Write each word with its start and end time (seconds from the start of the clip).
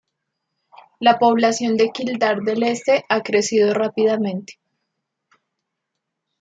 La 0.99 1.19
población 1.19 1.77
de 1.77 1.91
Kildare 1.91 2.41
del 2.43 2.63
Este 2.63 3.05
ha 3.07 3.21
crecido 3.21 3.71
rápidamente. 3.75 4.59